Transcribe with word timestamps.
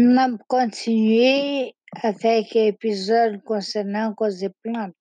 N'a 0.00 0.28
continué 0.46 1.74
avec 2.04 2.54
l'épisode 2.54 3.42
concernant 3.42 4.14
des 4.30 4.48
plantes. 4.62 4.94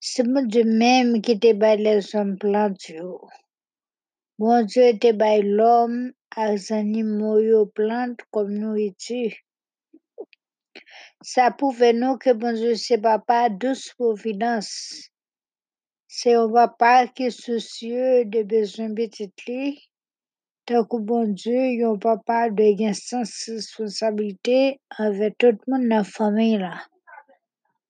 C'est 0.00 0.24
moi 0.24 0.42
de 0.42 0.64
même 0.64 1.22
qui 1.22 1.36
bail 1.36 1.80
les 1.80 2.16
hommes 2.16 2.36
plantes. 2.36 2.90
Bon 4.36 4.66
Dieu 4.66 4.98
bail 5.12 5.42
l'homme 5.42 6.12
les 6.36 6.72
animaux 6.72 7.38
yo 7.38 7.66
plantes 7.66 8.18
comme 8.32 8.52
nourriture. 8.52 9.36
Ça 11.22 11.52
prouve 11.52 11.92
nous 11.92 12.18
que 12.18 12.32
bon 12.32 12.52
Dieu 12.52 12.74
c'est 12.74 12.98
papa 12.98 13.48
douce 13.48 13.92
providence. 13.92 15.08
C'est 16.08 16.34
un 16.34 16.50
papa 16.50 17.06
qui 17.06 17.26
est 17.26 17.30
soucieux 17.30 18.24
des 18.24 18.42
besoins 18.42 18.92
petites 18.92 19.36
que 20.66 20.96
bon 20.96 21.28
Dieu, 21.34 21.76
yon 21.76 21.98
papa 21.98 22.48
de 22.48 22.72
gen 22.78 22.94
sens 22.94 23.32
responsabilité 23.48 24.80
envers 24.98 25.32
tout 25.38 25.52
le 25.52 25.58
monde 25.68 25.88
dans 25.88 25.96
la 25.96 26.04
famille 26.04 26.56
là. 26.58 26.80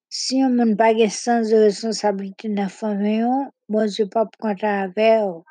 Si 0.09 0.39
yon 0.41 0.51
moun 0.51 0.77
pas 0.77 0.95
gen 0.97 1.11
sens 1.11 1.51
de 1.51 1.57
responsabilité 1.57 2.49
dans 2.49 2.63
la 2.63 2.69
famille, 2.69 3.25
bon 3.69 3.87
Dieu 3.87 4.09
pas 4.09 4.27
content 4.41 4.83
avec 4.83 5.23
eux. 5.23 5.43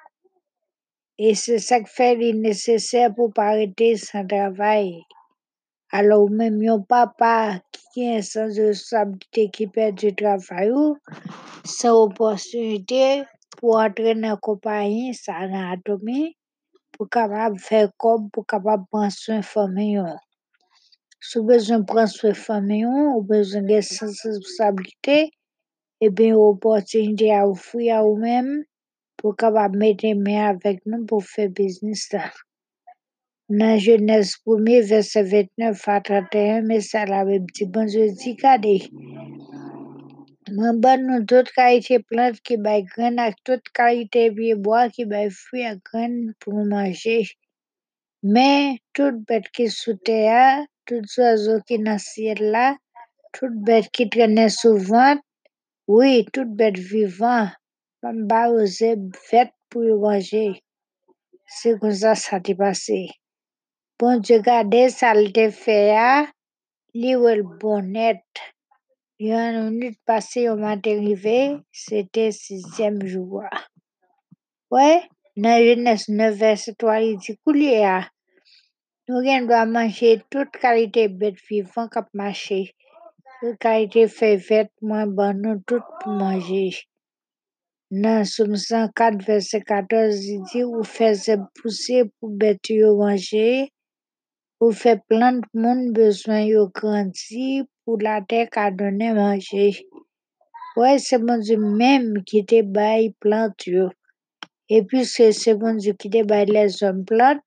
Et 1.18 1.36
c'est 1.36 1.60
ça 1.60 1.80
qui 1.80 1.94
fait 1.94 2.16
li 2.16 2.34
nécessaire 2.34 3.14
pour 3.16 3.32
pas 3.32 3.52
arrêter 3.52 3.96
sans 3.96 4.28
travail. 4.28 5.02
Alors 5.92 6.30
même 6.30 6.62
yon 6.62 6.82
papa 6.84 7.62
qui 7.94 8.06
a 8.10 8.16
un 8.18 8.50
de 8.50 8.68
responsabilité 8.68 9.50
qui 9.50 9.68
perd 9.68 9.96
du 9.96 10.14
travail, 10.14 10.74
c'est 11.64 11.88
une 11.88 11.94
opportunité 11.94 13.24
pour 13.58 13.78
entrer 13.78 14.16
dans 14.16 14.32
la 14.32 14.36
compagnie, 14.36 15.14
ça 15.14 15.36
anatomie, 15.36 16.36
pou 17.04 17.12
kapab 17.12 17.58
fè 17.60 17.82
kob 18.00 18.30
pou 18.32 18.48
kapab 18.48 18.86
pranswen 18.92 19.42
fòmè 19.44 19.86
yon. 19.90 20.20
Sou 21.20 21.44
bezon 21.50 21.84
pranswen 21.90 22.36
fòmè 22.40 22.78
yon, 22.80 23.10
ou 23.16 23.24
bezon 23.28 23.68
gen 23.68 23.84
sensabilite, 23.84 25.18
e 26.00 26.08
ben 26.16 26.38
ou 26.40 26.56
potinje 26.64 27.28
a 27.36 27.42
ou 27.50 27.58
fwi 27.60 27.90
a 27.92 28.00
ou 28.08 28.16
mèm 28.22 28.48
pou 29.20 29.36
kapab 29.36 29.76
mète 29.82 30.14
mè 30.16 30.38
avèk 30.48 30.80
nou 30.88 31.04
pou 31.10 31.20
fè 31.34 31.50
biznis 31.58 32.08
la. 32.16 32.30
Nan 33.52 33.76
jenèz 33.84 34.38
poumi, 34.46 34.80
verset 34.88 35.28
29 35.28 35.84
a 35.92 36.00
31, 36.08 36.64
mè 36.72 36.80
sa 36.88 37.04
la 37.10 37.26
wèm 37.28 37.52
ti 37.52 37.68
bon, 37.68 37.92
je 37.92 38.08
di 38.16 38.38
kade. 38.40 38.78
Moi 40.52 40.74
bonne 40.74 41.08
nous 41.08 41.26
toute 41.26 41.52
qualité 41.52 42.00
plante 42.00 42.40
qui 42.42 42.58
baille 42.58 42.84
graine 42.84 43.20
avec 43.20 43.36
toute 43.44 43.70
qualité 43.70 44.32
pied 44.32 44.56
bois 44.56 44.90
fruit 45.30 45.66
à 45.66 45.76
graine 45.76 46.34
pour 46.40 46.54
manger. 46.54 47.28
Mais 48.24 48.80
toute 48.94 49.26
bête 49.28 49.50
qui 49.50 49.64
est 49.64 49.70
sous 49.70 49.96
terre, 49.96 50.66
tout 50.86 51.02
oiseau 51.18 51.62
qui 51.68 51.80
ciel 51.98 52.38
là, 52.40 52.76
toute 53.32 53.56
bête 53.56 53.90
qui 53.92 54.10
le 54.14 54.78
ventre, 54.78 55.22
oui, 55.88 56.26
toute 56.34 56.50
bête 56.50 56.78
vivante, 56.78 57.50
même 58.02 58.28
pas 58.28 58.50
oser 58.50 58.96
fait 59.14 59.52
pour 59.70 59.84
manger. 60.00 60.62
C'est 61.46 61.80
comme 61.80 61.94
ça 61.94 62.16
ça 62.16 62.40
t'est 62.40 62.56
passé. 62.56 63.08
Bon 64.00 64.20
Dieu 64.20 64.40
garde 64.42 64.90
ça 64.90 65.14
le 65.14 65.32
te 65.32 65.50
fait, 65.50 65.96
ah, 65.96 66.28
li 66.94 67.16
une 69.20 69.70
minute 69.72 70.00
passée, 70.06 70.50
on 70.50 70.56
m'a 70.56 70.72
arrivé, 70.72 71.58
c'était 71.72 72.32
sixième 72.32 73.06
jour. 73.06 73.44
Ouais, 74.72 75.02
dans 75.38 75.64
Genèse 75.64 76.10
9, 76.10 76.36
verset 76.36 76.74
3, 76.74 77.02
il 77.02 77.18
dit, 77.18 77.38
coulier, 77.46 78.02
nous 79.08 79.18
on 79.18 79.46
doit 79.46 79.66
manger 79.66 80.22
toute 80.30 80.52
qualité 80.52 81.08
bête 81.08 81.36
vivant 81.50 81.88
qui 81.88 82.00
marcher. 82.14 82.76
Toute 83.42 83.58
qualité 83.58 84.08
fait 84.08 84.38
vête, 84.38 84.72
moins 84.82 85.08
bon, 85.08 85.34
nous 85.36 85.62
tout 85.68 85.82
pour 86.02 86.14
manger. 86.14 86.72
Dans 87.92 88.26
Somme 88.26 88.56
104, 88.56 89.24
verset 89.24 89.62
14, 89.62 90.26
il 90.26 90.44
dit, 90.52 90.64
ou 90.64 90.84
faisait 90.84 91.38
pousser 91.62 92.04
pour 92.20 92.30
bête 92.30 92.70
manger, 92.70 93.72
ou 94.64 94.72
fait 94.72 95.02
plante 95.10 95.46
moun 95.54 95.92
besoin 95.92 96.42
yo 96.48 96.70
grandi 96.74 97.64
pour 97.86 97.98
la 98.02 98.22
terre 98.22 98.50
qu'a 98.50 98.72
donné 98.72 99.14
manger. 99.14 99.88
Ouais, 100.76 100.98
c'est 100.98 101.20
bon 101.20 101.40
Dieu 101.40 101.58
même 101.58 102.24
qui 102.24 102.46
te 102.46 102.62
baille 102.62 103.14
plante 103.20 103.68
yo. 103.68 103.90
Et 104.70 104.84
puis 104.84 105.06
c'est 105.06 105.54
bon 105.56 105.76
Dieu 105.76 105.94
qui 105.94 106.10
te 106.10 106.24
baille 106.24 106.48
les 106.48 106.84
hommes 106.84 107.06
plantes, 107.06 107.42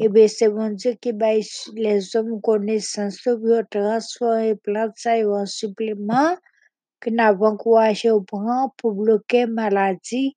et 0.00 0.08
bien 0.08 0.26
c'est 0.26 0.48
bon 0.48 0.70
Dieu 0.70 0.94
qui 1.00 1.12
baille 1.12 1.46
les 1.74 2.16
hommes 2.16 2.40
connaissance 2.40 3.20
pour 3.22 3.38
transformer 3.70 4.56
plantes 4.56 4.96
ça 4.96 5.18
yo 5.18 5.34
en 5.34 5.46
supplément 5.46 6.36
que 7.00 7.10
n'a 7.10 7.32
encouragé 7.32 8.10
au 8.10 8.22
prendre 8.22 8.72
pour 8.76 8.92
bloquer 8.94 9.46
maladie, 9.46 10.36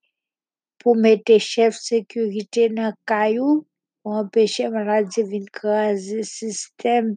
pour 0.77 0.95
mettre 0.95 1.39
chef 1.39 1.75
sécurité 1.75 2.69
dans 2.69 2.93
caillou, 3.07 3.65
pour 4.03 4.13
empêcher 4.13 4.69
maladie 4.69 5.23
de 5.23 5.49
craser 5.51 6.17
le 6.17 6.23
système 6.23 7.15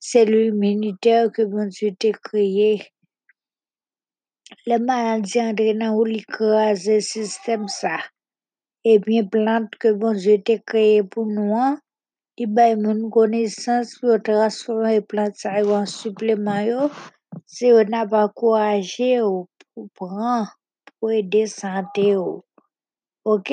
cellule 0.00 0.54
immunitaire 0.54 1.30
que 1.32 1.42
bon 1.42 1.68
Dieu 1.68 1.92
t'a 1.98 2.12
créé. 2.12 2.82
Les 4.66 4.78
maladies 4.78 5.40
entrent 5.40 5.78
dans 5.78 5.94
ou 5.94 6.04
le 6.04 7.00
système 7.00 7.68
ça. 7.68 7.98
Et 8.84 8.98
bien 8.98 9.24
plante 9.24 9.74
que 9.80 9.92
bon 9.92 10.14
Dieu 10.14 10.40
t'a 10.42 10.58
créé 10.58 11.02
pour 11.02 11.26
nous, 11.26 11.76
li 12.38 12.46
bay 12.46 12.76
moun 12.76 13.10
connaissance 13.10 13.98
pour 13.98 14.22
transformer 14.22 15.00
plante 15.00 15.34
ça 15.34 15.64
en 15.66 15.86
supplément 15.86 16.88
c'est 17.46 17.72
on 17.72 17.84
n'a 17.84 18.06
pas 18.06 18.26
encouragé 18.26 19.14
yo 19.14 19.48
pour 19.74 19.88
prendre, 19.94 20.48
pour 21.00 21.10
aider 21.10 21.46
santé 21.46 22.10
yo. 22.10 22.44
OK? 23.24 23.52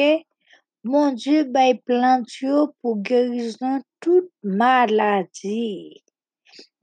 Mon 0.84 1.14
Dieu 1.14 1.46
bay 1.46 1.82
plante 1.84 2.42
yo 2.42 2.76
pour 2.82 2.98
guérison 2.98 3.82
toute 4.00 4.30
maladie. 4.44 6.05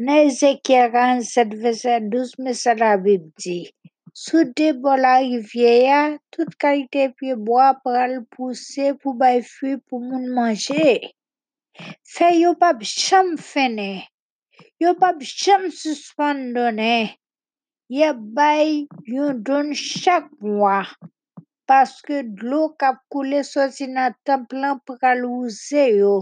Ne 0.05 0.15
Ezekiel 0.27 0.91
47 0.91 1.55
verset 1.63 2.01
12 2.13 2.39
mese 2.45 2.73
la 2.75 2.97
bib 3.05 3.27
di. 3.43 3.59
Sou 4.23 4.43
debo 4.59 4.97
la 4.99 5.13
rivye 5.23 5.75
ya, 5.87 6.01
tout 6.35 6.51
kalite 6.63 7.05
piye 7.17 7.37
bo 7.47 7.61
ap 7.63 7.85
pral 7.87 8.17
pousse 8.35 8.89
pou 8.99 9.15
bay 9.21 9.39
fwi 9.47 9.77
pou 9.87 10.03
moun 10.03 10.25
manje. 10.35 10.89
Fe 12.15 12.33
yo 12.35 12.51
pap 12.65 12.83
cham 12.83 13.31
fene, 13.51 14.03
yo 14.83 14.97
pap 15.05 15.23
cham 15.23 15.71
suspandone. 15.71 17.15
Ya 18.01 18.11
bay 18.13 18.89
yon 19.07 19.39
don 19.47 19.71
chak 19.79 20.27
mwa. 20.43 20.83
Paske 21.71 22.25
dlo 22.41 22.73
kap 22.81 22.99
koule 23.13 23.47
sosi 23.53 23.87
nan 23.95 24.19
templan 24.27 24.83
pral 24.89 25.23
ouze 25.31 25.87
yo. 25.95 26.17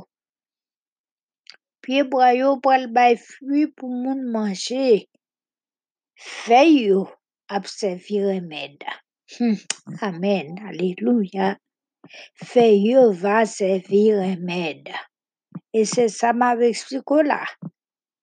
Pied 1.83 2.05
bois 2.11 2.35
yo 2.37 2.57
pral 2.61 2.87
bay 2.93 3.17
fruit 3.17 3.69
pour 3.77 3.91
moun 3.91 4.23
manger. 4.31 5.09
Fait 6.17 6.71
yo 6.71 7.09
ap. 7.49 7.67
Hmm. 9.39 9.55
Amen. 10.03 10.59
Alléluia. 10.69 11.57
Fait 12.35 12.77
yo 12.77 13.13
va 13.13 13.47
servir 13.47 14.19
remède. 14.19 14.91
Et 15.73 15.85
c'est 15.85 16.09
ça 16.09 16.33
m'a 16.33 16.55
là. 17.23 17.45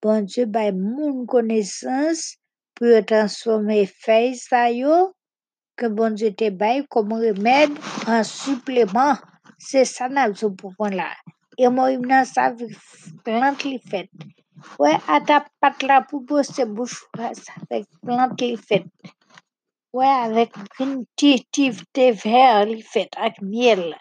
Bon 0.01 0.25
bay 0.45 0.71
moun 0.71 1.25
connaissance 1.25 2.37
pour 2.75 2.87
yo 2.87 3.01
transformer 3.01 3.85
feuille 3.85 4.35
ça 4.35 4.69
yo 4.71 5.15
que 5.75 5.87
bon 5.87 6.15
te 6.15 6.49
bay 6.49 6.83
n'a 10.09 10.29
pour 10.31 10.73
prendre 10.75 10.95
là. 10.95 11.11
Et 11.11 11.36
moi, 11.65 11.91
il 11.91 12.01
n'a 12.01 12.23
ça 12.25 12.53
plante 13.23 13.63
li 13.63 13.79
fait. 13.79 14.09
Ouais, 14.79 14.97
à 15.07 15.21
ta 15.21 15.45
patte 15.59 15.83
là 15.83 16.01
pour 16.07 16.21
bosser 16.21 16.65
bouche 16.65 17.05
ça 17.15 17.53
avec 17.69 17.85
plante 18.01 18.39
li 18.41 18.57
fait. 18.57 18.85
Ouais, 19.93 20.05
avec 20.05 20.51
une 20.79 21.05
petite 21.15 21.83
thé 21.93 22.11
vert 22.11 22.65
li 22.65 22.81
fait 22.81 23.09
avec 23.17 23.41
miel. 23.41 23.95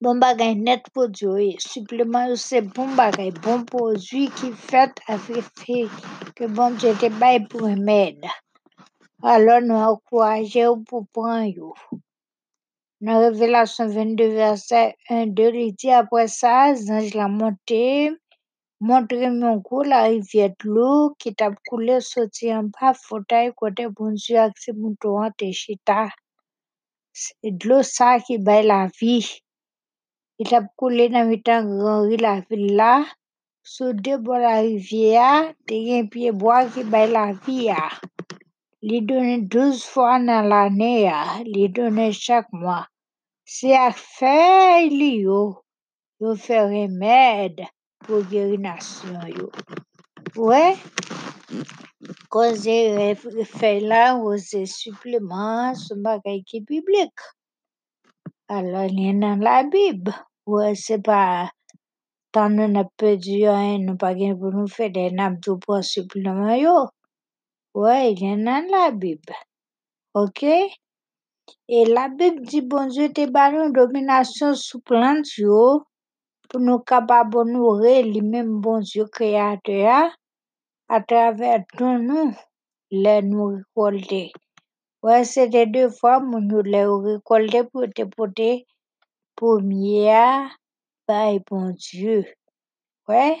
Bon 0.00 0.16
bagay 0.18 0.54
net 0.54 0.82
produit. 0.94 1.56
Supplément 1.58 2.26
yo, 2.28 2.36
c'est 2.36 2.62
bon 2.62 2.88
bagay, 2.94 3.30
bon 3.30 3.64
produit 3.64 4.30
qui 4.30 4.52
fait 4.52 4.94
avec 5.06 5.44
fait 5.56 5.88
que 6.36 6.46
bon 6.46 6.70
Dieu 6.76 6.92
te 6.94 7.08
pour 7.48 7.62
remède. 7.62 8.24
Alors 9.22 9.60
nous 9.60 9.74
encourageons 9.74 10.82
pour 10.82 11.06
prendre. 11.12 11.74
Dans 13.02 13.18
Révélation 13.18 13.88
22, 13.88 14.28
verset 14.28 14.94
1, 15.08 15.26
2, 15.26 15.50
il 15.54 15.74
dit 15.74 15.90
après 15.90 16.28
ça, 16.28 16.72
l'ange 16.72 17.14
l'a 17.14 17.26
monté, 17.26 18.12
montré 18.78 19.28
mon 19.28 19.60
cou 19.60 19.82
la 19.82 20.04
rivière 20.04 20.50
de 20.50 20.68
l'eau 20.68 21.12
qui 21.18 21.34
t'a 21.34 21.50
coulé 21.66 22.00
sorti 22.00 22.54
en 22.54 22.62
bas, 22.62 22.94
fauteuil 22.94 23.50
côté 23.56 23.88
bon 23.88 24.12
Dieu 24.12 24.38
avec 24.38 24.56
ses 24.56 24.72
moutons 24.72 25.28
te 25.36 25.50
chita. 25.50 26.10
C'est 27.12 27.34
de 27.42 27.68
l'eau 27.68 27.82
ça 27.82 28.20
qui 28.20 28.38
baille 28.38 28.68
la 28.68 28.88
vie. 29.00 29.40
Il 30.38 30.54
a 30.54 30.62
coulé 30.76 31.08
dans 31.08 31.28
le 31.28 31.42
temps 31.42 31.64
grand 31.64 32.06
la 32.06 32.42
ville 32.48 32.76
là. 32.76 33.04
Sous 33.64 33.94
deux 33.94 34.18
bords 34.18 34.38
la 34.38 34.60
rivière, 34.60 35.52
a 35.68 35.98
un 35.98 36.06
pied 36.06 36.30
bois 36.30 36.66
qui 36.66 36.84
bat 36.84 37.08
la 37.08 37.32
vie. 37.32 37.68
Il 38.84 39.06
donne 39.06 39.46
12 39.46 39.84
fois 39.84 40.18
dans 40.18 40.42
l'année, 40.42 41.08
il 41.46 41.72
donne 41.72 42.12
chaque 42.12 42.52
mois. 42.52 42.88
C'est 43.44 43.76
à 43.76 43.92
faire, 43.92 44.80
il 44.80 45.20
y 45.20 45.26
a. 45.26 45.50
Il 46.20 46.36
fait 46.36 46.62
remède 46.62 47.62
pour 48.00 48.22
guérir 48.22 48.58
nation. 48.58 49.18
Ouais, 50.36 50.74
quand 52.28 52.54
j'ai 52.60 53.14
fait 53.44 53.80
là, 53.80 54.20
c'est 54.36 54.66
supplément, 54.66 55.74
c'est 55.74 56.00
bagage 56.00 56.42
qui 56.46 56.56
est 56.56 56.60
biblique. 56.60 57.10
Alors, 58.48 58.84
il 58.84 59.24
a 59.24 59.34
dans 59.34 59.40
la 59.40 59.62
Bible. 59.62 60.12
Ouais, 60.44 60.74
c'est 60.74 61.02
pas 61.02 61.50
tant 62.32 62.50
on 62.58 62.74
a 62.74 62.84
perdu 62.96 63.44
un, 63.44 63.78
nous 63.78 63.96
pas 63.96 64.14
pour 64.14 64.52
nous 64.52 64.66
faire 64.66 64.90
des 64.90 65.10
nappes 65.10 65.40
pour 65.64 65.84
supplément 65.84 66.54
yo. 66.54 66.88
Ouais, 67.74 68.12
il 68.12 68.22
y 68.22 68.30
a 68.30 68.36
dans 68.36 68.66
la 68.70 68.90
Bible. 68.90 69.34
OK? 70.14 70.42
Et 71.68 71.84
la 71.86 72.08
Bible 72.08 72.42
dit 72.42 72.60
bon 72.60 72.86
Dieu 72.88 73.10
te 73.12 73.24
ba 73.30 73.50
nous 73.50 73.72
domination 73.72 74.54
sous 74.54 74.80
plante 74.80 75.26
pour 76.48 76.60
nous 76.60 76.78
capables 76.80 77.36
honorer 77.36 78.02
lui-même 78.02 78.60
bon 78.60 78.80
Dieu 78.80 79.06
créateur 79.06 80.10
à 80.88 81.00
travers 81.00 81.64
tout 81.76 81.98
nous 81.98 82.34
les 82.90 83.22
nous 83.22 83.46
récolter. 83.56 84.32
Ouais, 85.02 85.24
c'était 85.24 85.66
deux 85.66 85.88
fois 85.88 86.20
mon 86.20 86.40
nous 86.40 86.62
les 86.62 86.84
récolter 86.84 87.64
pour 87.64 87.86
te 87.94 88.02
porter 88.02 88.66
première 89.34 90.54
par 91.06 91.32
bon 91.50 91.70
Dieu. 91.70 92.26
Ouais, 93.08 93.40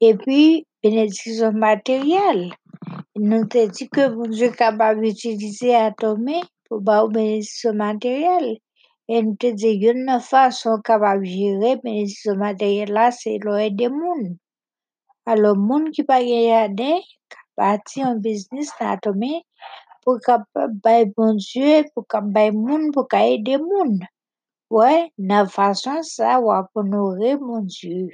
Et 0.00 0.14
puis, 0.14 0.66
bénédiction 0.82 1.52
matérielle. 1.52 2.52
Nous 3.16 3.46
a 3.54 3.66
dit 3.66 3.88
que 3.88 4.08
bon 4.08 4.28
Dieu 4.28 4.48
est 4.48 4.56
capable 4.56 5.00
d'utiliser 5.00 5.74
atomé 5.74 6.42
pour 6.68 6.78
avoir 6.80 7.08
bénédiction 7.08 7.72
matérielle. 7.72 8.58
Et 9.08 9.22
nous 9.22 9.36
te 9.36 9.46
dit 9.46 9.78
une 9.82 10.20
façon 10.20 10.80
capable 10.84 11.24
de 11.24 11.30
gérer 11.30 11.76
bénédiction 11.82 12.36
matérielle 12.36 13.08
c'est 13.10 13.38
l'oeil 13.38 13.72
des 13.72 13.88
monde. 13.88 14.36
Alors, 15.24 15.56
monde 15.56 15.90
qui 15.92 16.04
pas 16.04 16.20
gagné 16.20 17.00
bâti 17.56 18.02
un 18.02 18.16
business 18.16 18.70
atomé 18.78 19.44
pour 20.04 20.20
capable 20.20 21.12
bon 21.16 21.34
Dieu, 21.36 21.84
pour 21.94 22.06
capable 22.06 22.52
monde, 22.52 22.92
pour 22.92 23.06
aider 23.14 23.56
monde. 23.56 24.02
Ouais, 24.68 25.10
de 25.16 25.48
façon 25.48 26.02
ça, 26.02 26.38
on 26.40 26.64
honorer 26.74 27.38
mon 27.38 27.60
Dieu. 27.60 28.10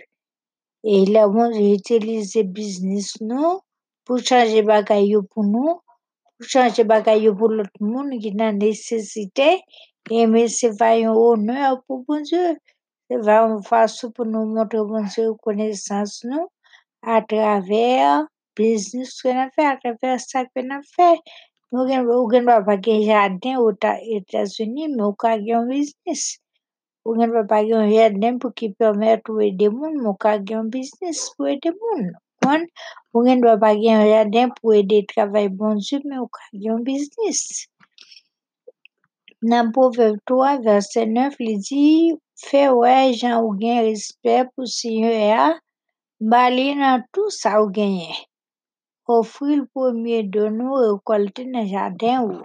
Et 0.85 1.05
là, 1.07 1.29
on 1.29 1.51
utilise 1.53 2.37
business 2.45 3.21
nous 3.21 3.61
pour 4.05 4.19
changer 4.19 4.63
bagaille 4.63 5.17
pour 5.31 5.45
nous, 5.45 5.81
pour 6.39 6.49
changer 6.49 6.85
bagaille 6.85 7.33
pour 7.35 7.49
l'autre 7.49 7.71
monde 7.81 8.11
qui 8.21 8.35
a 8.41 8.53
nécessité. 8.53 9.61
Et 10.11 10.27
mais 10.27 10.49
c'est 10.49 10.81
un 10.83 11.13
honneur 11.13 11.83
pour 11.87 12.05
bon 12.07 12.21
Dieu. 12.21 12.57
C'est 13.09 13.29
une 13.29 13.63
façon 13.63 14.11
pour 14.11 14.27
nous 14.27 14.47
montrer 14.47 14.79
bon 14.79 15.05
Dieu 15.05 15.33
connaissance 15.43 16.25
nous 16.25 16.49
à 17.03 17.23
travers 17.23 18.27
business 18.57 19.23
qu'on 19.23 19.39
a 19.39 19.51
fait, 19.51 19.67
à 19.67 19.77
travers 19.77 20.21
ça 20.21 20.45
qu'on 20.47 20.71
a 20.71 20.81
fait. 20.97 21.21
Nous 21.71 21.91
avons 21.91 22.29
pas 22.29 22.77
de 22.77 23.03
jardin 23.03 23.59
aux 23.59 23.73
États-Unis, 23.73 24.89
mais 24.89 25.03
au 25.03 25.13
cas 25.15 25.39
un 25.39 25.67
business. 25.67 26.42
Moun, 27.05 27.19
mon 30.03 30.15
ka 30.23 30.33
gen 30.47 30.59
un 30.59 30.69
business 30.75 31.19
pa 33.63 33.71
gen 33.83 34.01
jardin 34.11 34.49
pour 34.57 34.75
aider 34.75 35.05
travail 35.07 35.49
bon 35.49 35.75
Dieu, 35.75 36.01
mais 36.05 36.19
ou 36.19 36.29
ka 36.37 36.45
gen 36.53 36.73
un 36.77 36.81
business. 36.81 37.67
Dans 39.43 39.73
Proverbe 39.73 40.19
3, 40.27 40.61
verset 40.61 41.07
9, 41.07 41.35
il 41.41 41.59
dit, 41.59 42.15
Fais 42.37 42.69
ouais, 42.69 43.13
Jean 43.13 43.43
ou 43.43 43.51
respect 43.59 44.45
pour 44.55 44.69
Seigneur, 44.69 45.55
bali 46.21 46.77
dans 46.77 47.03
tout 47.13 47.31
ça 47.31 47.63
ou 47.63 47.71
le 49.57 49.67
premier 49.75 50.23
de 50.23 50.47
nous 50.47 50.75
récolter 50.75 51.47
dans 51.47 51.63
le 51.63 51.67
jardin 51.67 52.23
ou. 52.23 52.43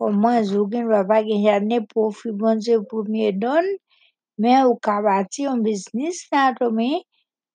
Moins, 0.00 0.42
ou 0.52 0.68
gen 0.70 0.88
pa 0.90 1.04
pa 1.04 1.22
gen 1.22 1.44
jardin 1.44 1.84
pour 1.88 2.06
offrir 2.06 2.34
ka 4.82 5.02
bâti 5.02 5.46
un 5.46 5.58
business 5.58 6.26
là, 6.32 6.54
mais 6.72 7.02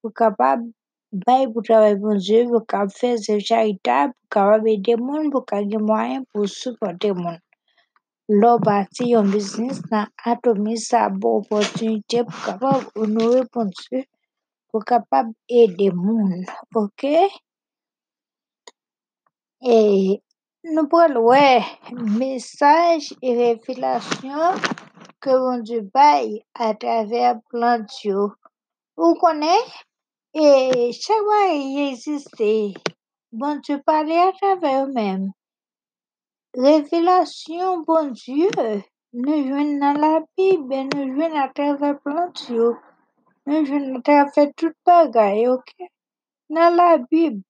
ou 0.03 0.09
capable 0.09 0.71
bay 1.11 1.47
pour 1.51 1.63
travailler 1.63 1.95
bon 1.95 2.15
Dieu, 2.15 2.45
pour 2.45 2.65
capable 2.65 2.91
faire 2.91 3.17
des 3.17 3.39
charitable, 3.39 4.13
pour 4.13 4.29
capable 4.29 4.69
aider 4.69 4.95
moun, 4.95 5.29
pour 5.29 5.45
capable 5.45 5.71
gen 5.71 5.81
moyen 5.81 6.23
pour 6.31 6.47
supporter 6.47 7.13
moun. 7.13 7.37
Là, 8.29 8.57
bâti 8.57 9.15
un 9.15 9.23
business 9.23 9.81
là, 9.91 10.07
atomé 10.23 10.75
ça 10.75 11.09
bonne 11.09 11.43
opportunité 11.43 12.23
aider 15.49 15.91
moun. 15.91 16.45
OK? 16.75 17.07
Et 19.61 20.21
nous 20.63 20.87
ouais, 21.21 21.61
message 21.91 23.13
et 23.21 23.59
que 25.21 25.29
bon 25.29 25.61
Dieu 25.61 25.81
baille 25.93 26.43
à 26.53 26.73
travers 26.73 27.39
plein 27.49 27.79
Dieu. 27.79 28.27
Vous 28.95 29.15
connaissez? 29.15 29.71
Et 30.33 30.91
chaque 30.93 31.17
fois 31.17 31.47
il 31.47 31.89
existe, 31.91 32.43
bon 33.31 33.59
Dieu 33.61 33.81
parlait 33.85 34.19
à 34.19 34.31
travers 34.31 34.85
eux-mêmes. 34.85 35.31
Révélation, 36.55 37.81
bon 37.81 38.11
Dieu, 38.11 38.49
nous 39.13 39.47
jouons 39.47 39.79
dans 39.79 39.99
la 39.99 40.21
Bible, 40.37 40.87
nous 40.95 41.15
jouons 41.15 41.35
à 41.35 41.49
travers 41.49 41.99
plein 42.01 42.29
Dieu. 42.29 42.75
Nous 43.45 43.65
jouons 43.65 43.95
à 43.97 44.01
travers 44.01 44.53
toute 44.55 44.75
bagaille, 44.85 45.47
ok? 45.47 45.73
Dans 46.49 46.75
la 46.75 46.97
Bible, 46.97 47.41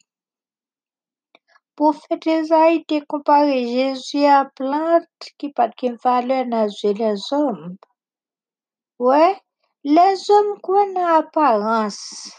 prophète 1.80 2.28
Esaïe 2.28 2.84
te 2.84 3.00
comparé 3.06 3.66
Jésus 3.66 4.26
à 4.26 4.44
plante 4.54 5.08
qui 5.38 5.50
pas 5.54 5.70
de 5.70 5.98
valeur 6.04 6.46
dans 6.46 6.68
les 6.84 7.22
hommes. 7.32 7.78
Ouais, 9.00 9.38
les 9.86 10.30
hommes 10.30 10.60
qu'on 10.62 10.94
a 10.98 11.20
apparence? 11.20 12.34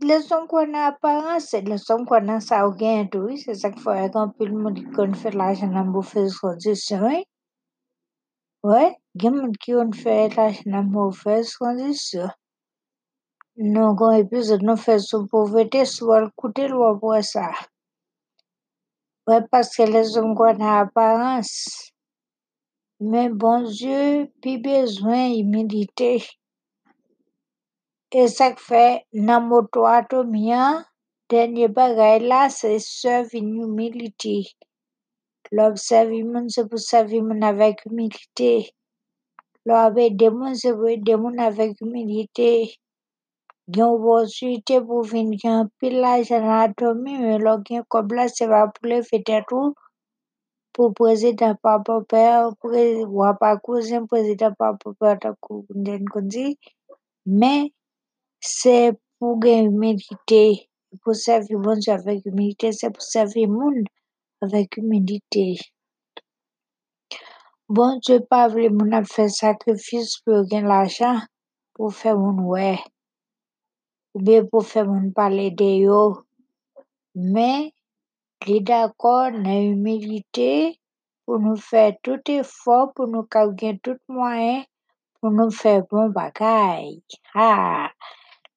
Les 0.00 0.32
hommes 0.32 0.46
qu'on 0.46 0.72
a 0.72 0.86
apparence, 0.86 1.48
c'est 1.50 1.60
les 1.60 1.90
hommes 1.90 2.06
qu'on 2.06 2.26
a 2.28 2.40
ça 2.40 2.66
au 2.66 2.72
gain 2.72 3.06
tout, 3.12 3.36
c'est 3.36 3.52
ça 3.52 3.70
qu'il 3.70 3.82
faut 3.82 3.90
quand 3.90 4.32
le 4.40 4.52
monde 4.52 4.76
qui 4.76 5.20
fait 5.20 5.30
l'argent 5.32 5.66
dans 5.66 5.84
mauvaise 5.84 6.34
condition, 6.38 7.02
oui. 7.04 7.22
Ouais, 8.62 8.96
il 9.14 9.24
y 9.24 9.26
a 9.26 9.30
des 9.30 9.36
gens 9.36 9.52
qui 9.60 9.74
ont 9.74 9.92
fait 9.92 10.34
l'argent 10.34 10.62
dans 10.64 10.84
mauvaise 10.84 11.54
condition. 11.54 12.30
Nous, 13.56 13.94
quand 13.96 14.12
et 14.12 14.24
puis, 14.24 14.40
nous 14.62 14.76
faisons 14.76 15.26
pauvreté, 15.26 15.84
soit 15.84 16.20
le 16.20 16.30
côté 16.34 16.68
loin 16.68 16.96
pour 16.98 17.22
ça. 17.22 17.50
Ouais, 19.26 19.40
parce 19.50 19.76
que 19.76 19.82
les 19.82 20.16
hommes 20.16 20.34
qu'on 20.34 20.58
a 20.60 20.80
apparence. 20.80 21.92
Mais 22.98 23.28
bon 23.28 23.62
Dieu, 23.62 24.32
puis 24.40 24.58
besoin 24.58 25.30
d'humilité. 25.30 26.24
Et 28.12 28.28
ça 28.28 28.54
fait, 28.56 29.04
dans 29.12 29.40
mon 29.40 29.64
toit, 29.66 30.06
dernier 31.28 31.68
bagage 31.68 32.22
là, 32.22 32.48
c'est 32.48 32.78
servir 32.78 33.42
une 33.42 33.62
humilité. 33.62 34.46
L'observer, 35.50 36.24
c'est 36.48 36.68
pour 36.68 36.78
servir 36.78 37.24
avec 37.42 37.84
humilité. 37.84 38.72
L'aider, 39.66 40.30
c'est 40.54 40.72
pour 40.72 40.88
aider 40.88 41.16
avec 41.38 41.80
humilité. 41.80 42.78
Il 43.74 43.78
y 43.78 43.80
a 43.80 43.86
une 43.86 43.92
opportunité 43.92 44.82
pour 44.82 45.02
venir 45.02 45.38
un 45.46 45.66
pile 45.78 45.98
là, 46.00 46.22
j'ai 46.22 46.38
l'anatomie, 46.38 47.16
mais 47.18 47.38
là, 47.38 47.58
il 47.70 47.74
y 47.74 47.78
a 47.78 47.82
comme 47.88 48.08
là, 48.08 48.28
c'est 48.28 48.46
pas 48.46 48.70
pour 50.74 50.92
président 50.94 51.54
papa 51.54 52.00
père 52.06 52.50
cousin 53.62 54.04
président 54.06 54.52
papa 54.58 54.90
père 55.00 55.18
mais 57.24 57.72
c'est 58.40 58.92
pour 59.18 59.38
humilité 59.44 60.68
pour 61.02 61.14
servir 61.14 61.58
avec 61.88 62.26
humilité 62.26 62.72
c'est 62.72 62.90
pour 62.90 63.02
servir 63.02 63.48
monde 63.48 63.86
avec 64.42 64.76
humilité 64.76 65.58
bon 67.68 67.98
Dieu 68.04 68.20
pas 68.20 68.48
fait 69.04 69.28
sacrifice 69.28 70.18
pour 70.24 70.44
gagner 70.46 70.66
l'argent 70.66 71.18
pour 71.74 71.94
faire 71.94 72.18
mon 72.18 72.42
ouais 72.44 72.78
ou 74.14 74.20
bien 74.20 74.44
pour 74.44 74.66
faire 74.66 74.86
mon 74.86 75.10
parler 75.10 75.50
de 75.50 75.64
yo. 75.64 76.24
Mais 77.14 77.72
il 78.46 78.56
est 78.56 78.60
d'accord 78.60 79.30
dans 79.32 79.62
humilité 79.62 80.78
pour 81.24 81.38
nous 81.38 81.56
faire 81.56 81.94
tout 82.02 82.20
effort 82.28 82.92
pour 82.94 83.06
nous 83.08 83.26
gagner 83.30 83.78
tout 83.78 83.98
moyen 84.08 84.64
pour 85.20 85.30
nous 85.30 85.50
faire 85.50 85.84
bon 85.88 86.08
bagaille 86.08 87.02
ah 87.34 87.90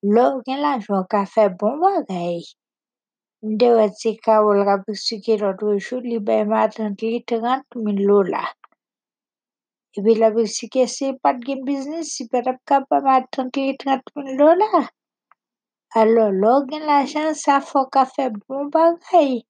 l'homme 0.02 0.42
gen 0.48 0.60
l'argent 0.62 1.04
qu'a 1.10 1.26
fait 1.26 1.50
bon 1.50 1.78
bagaille 1.78 2.48
de 3.44 3.68
wati 3.78 4.18
ka 4.18 4.42
wol 4.44 4.62
rap 4.68 4.90
expliquer 4.90 5.38
l'autre 5.38 5.78
jour 5.78 6.02
li 6.02 6.20
ben 6.20 6.48
matin 6.48 6.96
li 7.02 7.24
30 7.24 7.64
000 7.76 8.08
dollars 8.08 8.56
et 9.98 10.02
puis 10.02 10.16
la. 10.16 10.30
Expliquer 10.30 10.88
c'est 10.88 11.14
pas 11.22 11.34
de 11.34 11.64
business 11.64 12.08
si 12.16 12.28
pas 12.28 12.42
capable 12.66 13.06
matin 13.06 13.50
li 13.56 13.78
30 13.78 14.02
000 14.16 14.38
qu'a 17.92 18.06
bagaille 18.70 19.46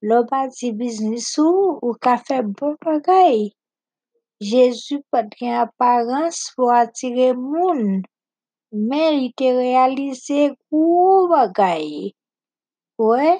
l'homme 0.00 0.26
pas 0.26 0.48
dit 0.48 0.72
business 0.72 1.38
ou 1.38 1.78
ou 1.82 1.92
qu'a 1.94 2.16
fait 2.16 2.42
bon 2.42 2.74
bagaille 2.84 3.52
Jésus 4.40 5.02
pas 5.10 5.22
de 5.22 5.60
apparence 5.62 6.52
pour 6.56 6.72
attirer 6.72 7.34
monde 7.34 8.02
mais 8.72 9.24
il 9.24 9.32
te 9.34 9.44
réalisé 9.44 10.52
gros 10.70 11.28
bagaille 11.28 12.14
ouais 12.98 13.38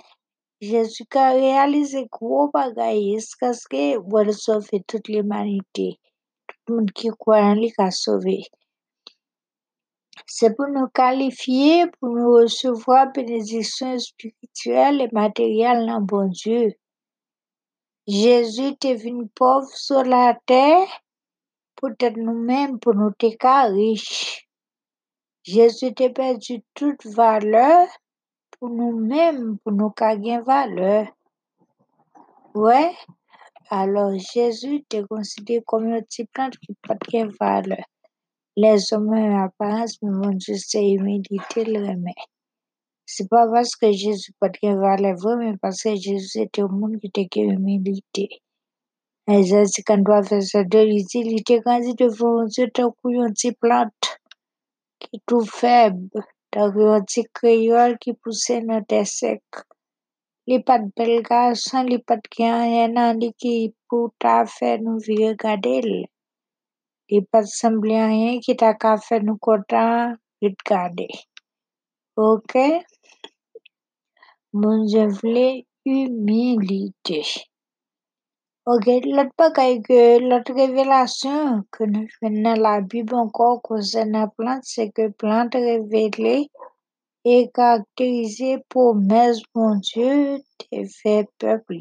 Jésus 0.61 1.05
a 1.15 1.33
réalisé 1.33 2.07
gros 2.11 2.49
bagaille 2.49 3.19
parce 3.39 3.67
que 3.67 3.99
pour 3.99 4.33
sauver 4.33 4.83
toute 4.87 5.09
l'humanité. 5.09 5.99
Tout 6.47 6.57
le 6.69 6.75
monde 6.77 6.91
qui 6.93 7.09
croit 7.09 7.43
en 7.43 7.55
lui 7.55 7.73
a 7.77 7.91
sauvé 7.91 8.45
c'est 10.27 10.57
pour 10.57 10.69
nous 10.69 10.89
qualifier 10.89 11.87
pour 12.01 12.09
nous 12.09 12.33
recevoir 12.33 13.13
bénédictions 13.13 13.99
spirituelles 13.99 15.03
et 15.03 15.09
matérielles 15.13 15.87
dans 15.87 16.01
bon 16.01 16.29
Dieu. 16.29 16.73
Jésus 18.07 18.75
est 18.85 18.95
venu 18.95 19.27
pauvre 19.29 19.69
sur 19.69 20.03
la 20.03 20.39
terre 20.47 20.89
pour 21.77 21.91
être 22.01 22.17
nous-mêmes 22.17 22.79
pour 22.79 22.95
nous 22.95 23.13
être 23.21 23.73
riches. 23.73 24.49
Jésus 25.43 25.93
a 26.01 26.09
perdu 26.11 26.63
toute 26.75 27.05
valeur 27.07 27.87
pour 28.53 28.71
nous-mêmes 28.71 29.59
pour 29.59 29.73
nous 29.73 29.93
gagner 29.97 30.41
valeur. 30.41 31.07
Ouais. 32.55 32.95
Alors 33.69 34.13
Jésus 34.19 34.85
est 34.93 35.07
considéré 35.07 35.63
comme 35.67 35.89
une 35.89 36.03
petite 36.03 36.31
plante 36.31 36.57
qui 36.59 36.73
n'a 36.73 36.95
pas 36.95 36.95
de 36.95 37.37
valeur 37.39 37.85
les 38.57 38.93
hommes 38.93 39.13
ont 39.13 39.45
apparence 39.45 40.01
mais 40.03 40.11
mon 40.11 40.31
Dieu 40.31 40.55
c'est 40.57 40.89
humilité 40.93 41.65
le 41.65 41.81
remet 41.89 42.23
c'est 43.07 43.29
pas 43.29 43.49
parce 43.49 43.75
que 43.75 43.91
Jésus 43.91 44.33
n'a 44.41 44.49
pas 44.49 44.49
de 44.49 44.81
valeur 44.81 45.17
vrai 45.17 45.37
mais 45.37 45.57
parce 45.61 45.83
que 45.83 45.95
Jésus 45.97 46.39
était 46.39 46.63
au 46.63 46.69
monde 46.69 46.99
qui 47.01 47.09
était 47.09 47.29
humilité 47.35 48.29
Isaïe 49.29 49.69
53 49.69 50.21
verset 50.23 50.65
2 50.67 50.79
il 50.79 51.05
dit 51.05 51.19
il 51.19 51.41
était 51.41 51.61
grandi 51.61 51.95
devant 51.95 52.45
Dieu 52.45 52.71
tant 52.71 52.93
qu'une 52.93 53.33
petite 53.33 53.59
plante 53.59 54.21
qui 55.01 55.17
est 55.17 55.23
tout 55.27 55.45
faible 55.45 56.09
qu'un 56.53 56.71
petit 56.71 57.25
créole 57.33 57.99
qui 57.99 58.13
poussait 58.13 58.63
terre 58.89 59.07
sec 59.07 59.43
li 60.47 60.63
pas 60.63 60.79
de 60.79 60.91
bel 60.97 61.23
garçon 61.23 61.83
li 61.83 61.99
pas 61.99 62.17
de 62.17 62.29
rien 62.37 62.89
dans 62.89 63.19
lui 63.19 63.33
qui 63.41 63.75
pour 63.89 64.13
t'a 64.21 64.47
fait 64.47 64.79
nous 64.79 64.99
regarder 64.99 66.09
li 67.09 67.21
pas 67.31 67.43
de 67.43 67.53
sembler 67.61 68.05
rien 68.15 68.41
qui 68.41 68.57
t'a 68.57 68.75
qu'à 68.75 68.97
faire 68.97 69.23
nous 69.23 69.39
content 69.39 70.15
de 70.41 70.49
regarder 70.49 71.09
ok? 72.17 72.55
Mon 74.53 74.85
Dieu 74.85 75.09
voulait 75.09 75.67
humilité 75.85 77.25
Ok, 78.67 78.87
l'autre 78.87 79.35
bagaille 79.37 79.83
que 79.83 80.19
l'autre 80.21 80.55
révélation 80.55 81.65
que 81.71 81.85
nous 81.85 82.07
faisons 82.19 82.43
dans 82.43 82.55
la 82.55 82.81
Bible 82.81 83.15
encore 83.15 83.61
concernant 83.61 84.21
la 84.21 84.27
plante, 84.29 84.63
c'est 84.63 84.91
que 84.91 85.09
plante 85.09 85.55
révélée 85.55 86.49
est 87.25 87.53
caractérisée 87.53 88.59
pour 88.69 88.95
mes 88.95 89.33
bon 89.55 89.75
Dieu 89.77 90.39
de 90.73 90.85
fait 90.87 91.29
peuple. 91.39 91.77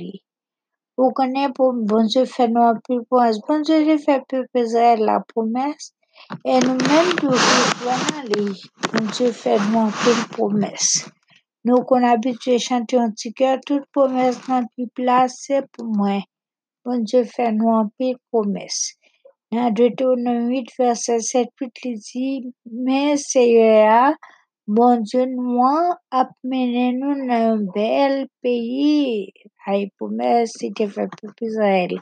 Vous 0.96 1.12
connaissez 1.12 1.52
pour 1.54 1.74
bon 1.74 2.06
Dieu 2.06 2.26
fait 2.26 2.48
nous 2.48 2.62
un 2.62 2.80
peu 2.88 3.04
promesse. 3.06 3.40
Bon 3.48 3.62
Dieu 3.62 3.84
de 3.84 3.98
fait 3.98 4.24
Israël 4.54 5.00
la 5.00 5.22
promesse. 5.22 5.94
Et 6.46 6.60
nous-mêmes, 6.60 7.16
pour 7.18 7.32
croire 7.32 8.24
bon 8.94 9.06
Dieu 9.12 9.32
fait 9.32 9.58
nous 9.72 9.80
un 9.80 9.90
peu 9.90 10.36
promesse. 10.36 11.10
Nous 11.66 11.78
qu'on 11.78 12.04
habitué 12.04 12.56
à 12.56 12.60
chanter 12.60 12.98
un 12.98 13.10
petit 13.10 13.34
cœur, 13.34 13.58
toute 13.66 13.86
promesse 13.92 14.38
dans 14.48 14.64
le 14.78 14.86
place, 14.94 15.34
c'est 15.40 15.66
pour 15.72 15.86
moi. 15.86 16.20
Bon 16.86 17.04
Dieu 17.04 17.24
fait 17.24 17.52
nous 17.52 17.72
un 17.72 17.90
peu 17.98 18.14
promesse. 18.32 18.94
Dans 19.52 19.72
Deutéronome 19.72 20.50
8, 20.50 20.68
verset 20.78 21.20
7, 21.20 21.48
8, 21.60 21.72
il 21.86 22.00
dit, 22.00 22.54
mais 22.72 23.18
Seigneur, 23.18 24.14
bon 24.68 25.02
Dieu, 25.02 25.26
nous 25.26 25.62
a 25.62 26.30
mené 26.44 26.94
nous 26.94 27.28
dans 27.28 27.34
un 27.34 27.58
bel 27.74 28.28
pays. 28.42 29.32
Fait 29.66 29.92
pour 29.98 30.12
Israël. 31.42 32.00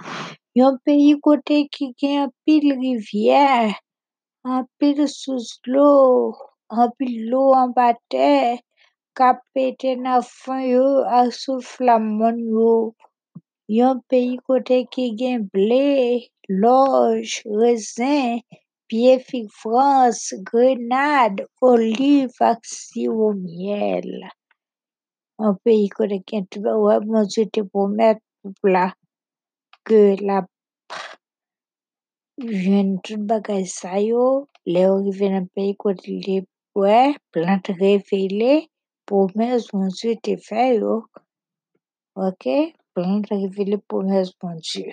Un 0.57 0.77
pays 0.83 1.19
côté 1.21 1.67
qui 1.69 1.93
a 2.03 2.23
un 2.23 2.29
pile 2.45 2.73
rivière, 2.73 3.73
un 4.43 4.65
pile 4.79 5.07
sous 5.07 5.59
l'eau, 5.65 6.35
un 6.69 6.89
pile 6.97 7.29
l'eau 7.29 7.53
en 7.53 7.71
terre, 8.09 8.57
cap 9.15 9.39
pété 9.53 9.95
dans 9.95 10.21
fond 10.21 10.59
yo, 10.59 11.03
à 11.07 11.31
souffle 11.31 11.85
la 11.85 11.99
yo. 12.37 12.95
Yon 13.69 14.01
pays 14.09 14.37
côté 14.45 14.85
qui 14.91 15.17
gen 15.17 15.47
blé, 15.53 16.29
l'orge, 16.49 17.43
raisin, 17.45 18.39
pied 18.91 19.19
fig 19.23 19.47
France, 19.49 20.33
grenade, 20.43 21.45
olive 21.61 22.35
sirop 22.61 23.35
miel. 23.35 24.27
Un 25.39 25.53
pays 25.63 25.89
tout 26.51 26.59
ouais, 26.59 26.99
mon 27.05 27.23
Dieu 27.23 27.45
te 27.45 27.61
promet 27.61 28.17
là 28.63 28.93
que 29.85 30.15
la 30.21 30.45
jwen 32.37 32.99
tout 33.03 33.23
bagay 33.29 33.65
sa 33.65 33.99
yo, 33.99 34.49
le 34.65 34.83
ou 34.91 35.03
rive 35.05 35.29
nan 35.31 35.47
pays 35.55 35.75
côté 35.77 36.19
li 36.25 36.37
ouais, 36.75 37.15
plante 37.31 37.71
révélée, 37.79 38.69
promesse 39.05 39.71
mon 39.73 39.87
Dieu 39.87 40.15
te 40.21 40.35
fait 40.35 40.77
yo. 40.77 41.05
OK? 42.15 42.45
Plante 42.93 43.29
révélée, 43.29 43.77
promesse 43.77 44.31
bon 44.41 44.55
Dieu. 44.59 44.91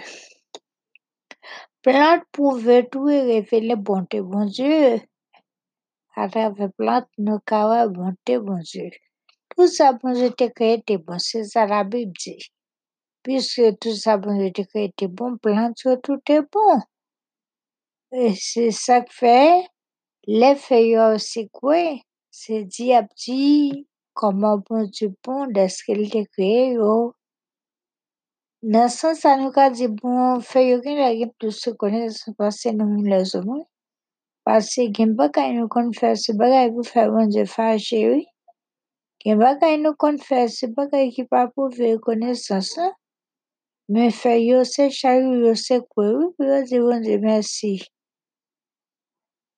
Plante 1.82 2.24
et 2.36 3.22
révéler 3.22 3.76
bonté 3.76 4.20
bon 4.20 4.46
Dieu. 4.46 5.00
À 6.16 6.28
travers 6.28 6.72
plante, 6.76 7.06
nous 7.18 7.38
capables 7.38 7.92
bonté 7.92 8.38
bon 8.40 8.58
Dieu. 8.58 8.90
Tout 9.56 9.68
ça 9.68 9.92
bon 9.92 10.12
Dieu 10.12 10.30
te 10.30 10.48
créé 10.48 10.82
t'es 10.82 10.98
bon, 10.98 11.18
c'est 11.20 11.44
ça 11.44 11.66
la 11.66 11.84
Bible 11.84 12.12
dit. 12.18 12.50
Puisque 13.22 13.78
tout 13.80 13.94
ça 13.94 14.16
bon 14.16 14.36
Dieu 14.36 14.50
te 14.52 14.62
créé 14.62 14.92
t'es 14.96 15.06
bon, 15.06 15.36
plante 15.38 15.76
tout 16.02 16.20
est 16.28 16.42
bon. 16.52 16.80
Et 18.10 18.34
c'est 18.34 18.72
ça 18.72 19.02
que 19.02 19.12
fait 19.12 19.64
les 20.26 20.56
feuilles 20.56 21.20
secouées. 21.20 22.02
C'est 22.32 22.64
dit 22.64 22.92
à 22.92 23.04
petit 23.04 23.86
comment 24.14 24.58
bon 24.58 24.82
Dieu 24.90 25.14
bon, 25.24 25.46
est-ce 25.54 25.84
qu'il 25.84 26.10
te 26.10 26.24
créé 26.32 26.72
yo. 26.72 27.14
Nan 28.62 28.88
san 28.90 29.14
sa 29.14 29.36
nou 29.38 29.54
ka 29.54 29.68
di 29.70 29.86
bon, 29.86 30.40
fe 30.42 30.64
yo 30.66 30.78
gen 30.82 30.96
la 30.98 31.12
bon 31.12 31.18
gen 31.20 31.30
plus 31.38 31.60
se 31.62 31.70
konen 31.78 32.08
se 32.10 32.32
pase 32.34 32.72
nou 32.74 32.90
moun 32.90 33.06
la 33.06 33.20
zomon. 33.22 33.60
Pase 34.42 34.88
gen 34.90 35.12
bakay 35.20 35.52
nou 35.54 35.70
kon 35.70 35.92
fè 35.94 36.10
se 36.18 36.34
bagay 36.34 36.72
pou 36.74 36.82
fè 36.82 37.04
bon 37.06 37.30
je 37.30 37.44
fache 37.46 38.00
yo. 38.02 38.16
Gen 39.22 39.38
bakay 39.38 39.78
nou 39.78 39.94
kon 39.94 40.18
fè 40.18 40.48
se 40.50 40.66
bagay 40.74 41.12
ki 41.14 41.28
pa 41.30 41.44
pou 41.52 41.70
fè 41.70 41.94
konen 42.02 42.34
san 42.34 42.64
san. 42.66 42.90
Men 43.94 44.10
fè 44.10 44.34
yo 44.42 44.64
se 44.66 44.90
chayou, 44.90 45.38
yo 45.46 45.54
se 45.54 45.78
kwe 45.78 46.10
yo, 46.10 46.26
pou 46.34 46.50
yo 46.50 46.58
di 46.66 46.82
bon 46.82 47.06
je 47.06 47.14
mersi. 47.22 47.74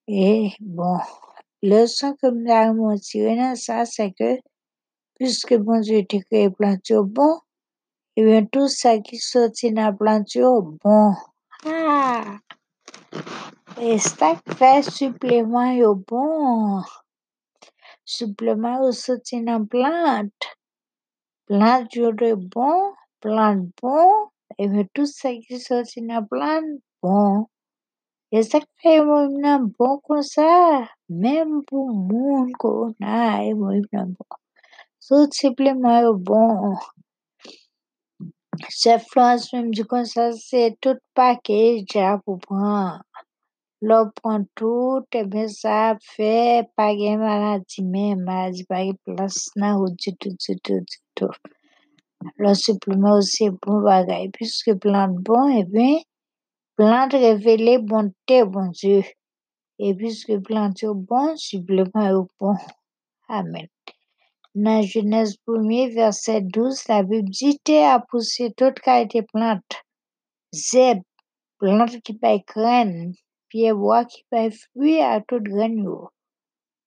E 0.06 0.52
bon, 0.60 1.00
le 1.64 1.86
son 1.88 2.12
ke 2.20 2.28
mla 2.36 2.66
remonti 2.68 3.24
yo 3.24 3.32
nan 3.40 3.56
sa 3.56 3.86
se 3.88 4.12
ke, 4.12 4.36
piske 5.16 5.56
bon 5.64 5.80
je 5.88 6.04
te 6.04 6.20
kre 6.28 6.50
planti 6.52 6.92
yo 6.92 7.06
bon, 7.16 7.40
nan 9.76 9.96
plant 9.98 10.28
yo 10.34 10.50
bon. 10.82 11.10
E 13.88 13.98
sak 13.98 14.38
fe 14.58 14.72
supleman 14.96 15.70
yo 15.82 15.90
bon. 15.94 16.82
Supleman 18.04 18.76
yo 18.82 18.90
soti 19.04 19.36
nan 19.46 19.62
plant. 19.72 20.38
Plant 21.46 21.88
yo 22.00 22.12
de 22.20 22.30
bon, 22.54 22.92
plant 23.22 23.62
bon, 23.80 24.28
ebyen 24.62 24.86
tout 24.94 25.10
sa 25.18 25.30
ki 25.44 25.56
soti 25.66 25.98
nan 26.08 26.22
plant 26.30 26.68
bon. 27.02 27.46
E 28.36 28.38
sak 28.50 28.64
fe 28.82 28.92
yon 29.00 29.40
nan 29.44 29.60
bon 29.76 29.96
kon 30.06 30.22
sa, 30.34 30.50
menm 31.22 31.64
pou 31.68 31.90
moun 32.10 32.52
kon 32.62 32.94
a, 33.02 33.42
yon 33.48 33.82
nan 33.92 34.14
bon. 34.16 34.38
Tout 35.10 35.34
supleman 35.34 36.04
yo 36.04 36.12
bon. 36.14 36.78
Di 38.60 39.82
kon 39.90 40.04
sa, 40.12 40.24
se 40.32 40.62
tout 40.82 41.00
pakej 41.16 41.84
ja 41.94 42.18
pou 42.24 42.36
pran. 42.44 43.00
Lo 43.88 43.98
pran 44.16 44.44
tout, 44.58 45.06
ebyen 45.20 45.48
sa 45.48 45.96
fe, 46.12 46.66
pa 46.76 46.90
gen 46.98 47.22
maladi 47.24 47.80
men, 47.92 48.20
maladi 48.26 48.66
pa 48.68 48.82
gen 48.84 48.98
plas 49.04 49.36
nan 49.56 49.78
ou 49.80 49.88
di 50.00 50.12
tout, 50.20 50.36
tout, 50.44 50.84
tout. 51.16 51.40
Lo 52.42 52.52
supleman 52.64 53.16
ou 53.16 53.24
se 53.24 53.48
bon 53.62 53.80
bagay, 53.86 54.28
piske 54.36 54.76
plant 54.84 55.16
bon, 55.24 55.56
ebyen, 55.62 56.04
plant 56.76 57.16
revele 57.24 57.78
bonte 57.88 58.38
bon 58.52 58.68
Dieu. 58.76 59.08
E 59.80 59.96
piske 59.96 60.36
plant 60.44 60.84
yo 60.84 60.92
bon, 61.08 61.32
supleman 61.48 62.10
yo 62.12 62.26
bon. 62.38 62.60
Amen. 63.40 63.70
Nan 64.54 64.82
Genèse 64.82 65.36
1, 65.46 65.94
verset 65.94 66.40
12, 66.40 66.88
la 66.88 67.02
Bib 67.04 67.26
di 67.30 67.56
te 67.62 67.84
a 67.86 68.00
pousse 68.00 68.50
tout 68.56 68.74
kalite 68.82 69.22
plant. 69.30 69.62
Zeb, 70.52 71.04
plant 71.62 71.94
ki 72.02 72.16
bay 72.18 72.40
kren, 72.52 72.90
piye 73.48 73.70
bois 73.78 74.08
ki 74.10 74.24
bay 74.30 74.50
fruit 74.50 75.04
a 75.06 75.20
tout 75.28 75.46
gren 75.52 75.78
yo. 75.84 76.10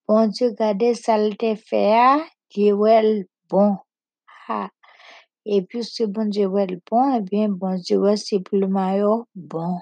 Bon 0.07 0.27
Dieu 0.27 0.51
gade 0.59 0.91
salte 0.99 1.53
fe 1.69 1.85
a, 1.95 2.11
ki 2.51 2.73
wel 2.81 3.23
bon. 3.47 3.79
Ha! 4.43 4.67
E 5.47 5.63
piske 5.63 6.11
bon 6.11 6.35
Dieu 6.35 6.51
wel 6.51 6.75
bon, 6.91 7.15
ebyen 7.21 7.55
bon 7.63 7.79
Dieu 7.79 8.11
supleman 8.27 8.93
yo 8.99 9.15
bon. 9.35 9.79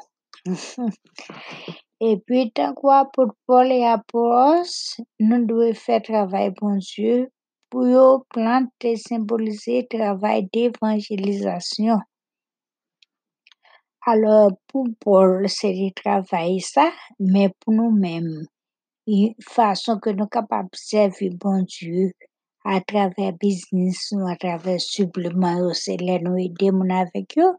E 2.08 2.14
pi 2.26 2.48
tan 2.54 2.78
kwa 2.78 3.04
pou 3.10 3.34
Paul 3.50 3.74
et 3.74 3.90
Apollos, 3.90 5.02
nou 5.26 5.50
dwe 5.50 5.74
fe 5.74 5.98
travay 6.06 6.54
bon 6.62 6.78
Dieu, 6.78 7.26
pou 7.72 7.88
yo 7.88 8.06
plant 8.36 8.68
te 8.84 8.94
symbolize 9.00 9.82
travay 9.96 10.44
d'evangelizasyon. 10.52 12.02
Alors, 14.04 14.58
pou 14.68 14.90
Paul, 15.00 15.46
se 15.48 15.70
li 15.78 15.92
travay 15.94 16.58
sa, 16.66 16.88
men 17.22 17.54
pou 17.62 17.76
nou 17.76 17.94
men, 17.94 18.28
fason 19.54 20.02
ke 20.02 20.14
nou 20.18 20.30
kapab 20.36 20.74
servi 20.78 21.30
bon 21.42 21.68
Dieu, 21.70 22.10
a 22.66 22.80
traver 22.82 23.32
biznis 23.42 24.08
nou, 24.16 24.26
a 24.30 24.36
traver 24.42 24.80
supleman 24.82 25.62
yo, 25.62 25.72
se 25.78 25.98
le 26.02 26.18
nou 26.26 26.42
ede 26.42 26.72
moun 26.74 26.94
avek 26.98 27.38
yo, 27.38 27.52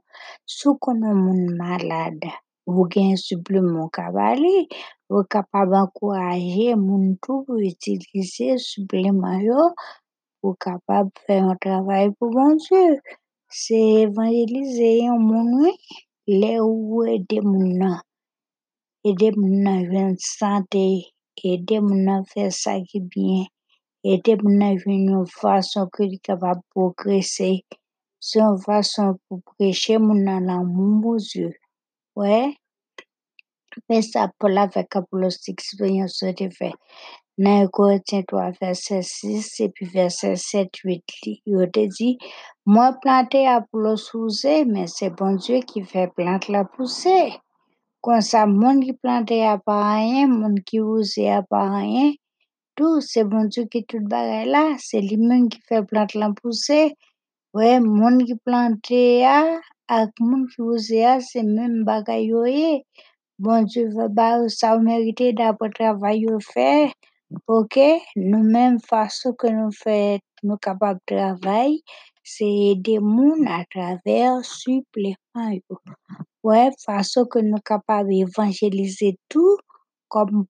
sou 0.47 0.75
konon 0.83 1.19
moun 1.19 1.57
malade, 1.59 2.31
ou 2.67 2.87
gen 2.91 3.15
supleman 3.19 3.87
kabali, 3.95 4.67
ou 5.11 5.23
kapab 5.31 5.75
ankoraje 5.79 6.75
moun 6.79 7.17
tou 7.23 7.47
pou 7.47 7.63
itilize 7.71 8.59
supleman 8.67 9.43
yo, 9.47 9.73
ou 10.43 10.55
kapab 10.65 11.11
fe 11.25 11.39
yon 11.39 11.59
travay 11.65 12.11
pou 12.17 12.35
bon 12.35 12.59
Dieu. 12.65 12.97
Se 13.63 13.79
evangelize 14.05 14.89
yon 15.05 15.21
moun 15.29 15.51
we, 15.61 15.73
le 16.41 16.53
ou 16.65 17.03
ede 17.15 17.39
moun 17.45 17.75
nan, 17.81 17.99
ede 19.09 19.29
moun 19.37 19.59
nan 19.67 19.83
jwen 19.89 20.15
sante, 20.25 20.85
ede 21.53 21.79
moun 21.85 22.03
nan 22.09 22.25
fe 22.33 22.49
sa 22.63 22.79
ki 22.89 23.03
bien, 23.13 23.45
ede 24.15 24.39
moun 24.41 24.57
nan 24.63 24.79
jwen 24.81 25.05
yon 25.13 25.29
fason 25.39 25.91
ke 25.95 26.09
li 26.11 26.19
kapab 26.27 26.65
progrese, 26.73 27.51
se 28.27 28.41
yon 28.41 28.57
fason 28.65 29.15
pou 29.27 29.45
preche 29.53 30.01
moun 30.07 30.25
nan 30.29 30.49
nan 30.49 30.67
moun 30.75 30.99
moun 31.05 31.21
Dieu. 31.29 31.53
We, 32.17 32.41
pe 33.89 34.01
sa 34.05 34.27
pou 34.39 34.49
la 34.53 34.67
Apollos 34.75 35.39
experience 35.49 36.25
yo 36.25 36.33
te 36.37 36.49
fe. 36.57 36.73
Nan 37.41 37.63
yon 37.63 37.69
Korintien 37.73 38.25
3 38.29 38.51
verset 38.61 39.07
6 39.09 39.47
epi 39.65 39.87
verset 39.89 40.37
7-8 40.37 41.13
li, 41.25 41.31
yo 41.49 41.65
te 41.75 41.87
di, 41.97 42.09
mwen 42.69 42.99
plante 43.01 43.41
apolos 43.49 44.03
ouze, 44.19 44.57
men 44.69 44.91
se 44.95 45.07
bon 45.19 45.39
Diyo 45.41 45.63
ki 45.71 45.81
fe 45.93 46.03
plante 46.13 46.53
la 46.53 46.61
pousse. 46.75 47.15
Kon 48.05 48.21
sa, 48.21 48.43
moun 48.45 48.83
ki 48.85 48.93
plante 49.01 49.39
aparayen, 49.49 50.29
moun 50.29 50.59
ki 50.69 50.83
ouze 50.85 51.25
aparayen, 51.33 52.11
tou 52.77 53.01
se 53.07 53.25
bon 53.31 53.49
Diyo 53.49 53.65
ki 53.73 53.81
tout 53.89 54.05
bagay 54.13 54.45
la, 54.53 54.65
se 54.87 55.01
li 55.01 55.17
moun 55.17 55.47
ki 55.55 55.63
fe 55.71 55.81
plante 55.89 56.21
la 56.21 56.29
pousse. 56.37 56.83
We, 57.57 57.71
moun 57.87 58.21
ki 58.29 58.37
plante 58.45 59.01
a, 59.25 59.39
ak 59.89 60.21
moun 60.21 60.45
ki 60.53 60.61
ouze 60.67 61.01
bon 61.01 61.15
a, 61.15 61.17
se 61.31 61.47
moun 61.49 61.81
bagay 61.89 62.29
yo 62.29 62.45
ye. 62.45 62.83
Bon 63.41 63.65
Diyo 63.65 63.89
va 63.97 64.11
ba 64.21 64.29
ou 64.43 64.53
sa 64.53 64.75
ou 64.77 64.85
merite 64.85 65.33
da 65.41 65.55
pou 65.57 65.73
travay 65.73 66.27
yo 66.27 66.37
fey. 66.53 66.93
Ok, 67.47 67.77
nou 68.17 68.45
men 68.45 68.77
fason 68.85 69.33
ke 69.41 69.49
nou 69.55 69.73
fe 69.73 70.21
nou 70.45 70.59
kapab 70.61 70.99
travay, 71.09 71.79
se 72.33 72.47
ede 72.73 72.99
moun 73.01 73.47
a 73.49 73.63
traver 73.73 74.43
supleman 74.45 75.55
yo. 75.57 75.79
We, 76.45 76.61
fason 76.85 77.29
ke 77.33 77.41
nou 77.47 77.63
kapab 77.65 78.11
evangelize 78.13 79.15
tou, 79.33 79.57
kom 80.13 80.45